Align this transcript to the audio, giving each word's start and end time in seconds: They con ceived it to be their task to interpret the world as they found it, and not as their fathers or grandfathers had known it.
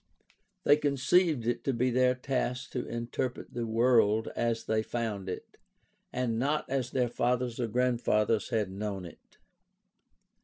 They 0.63 0.77
con 0.77 0.93
ceived 0.95 1.45
it 1.45 1.63
to 1.65 1.73
be 1.73 1.91
their 1.91 2.15
task 2.15 2.71
to 2.71 2.87
interpret 2.87 3.53
the 3.53 3.67
world 3.67 4.29
as 4.35 4.63
they 4.65 4.81
found 4.81 5.29
it, 5.29 5.57
and 6.11 6.39
not 6.39 6.67
as 6.67 6.89
their 6.89 7.07
fathers 7.07 7.59
or 7.59 7.67
grandfathers 7.67 8.49
had 8.49 8.71
known 8.71 9.05
it. 9.05 9.37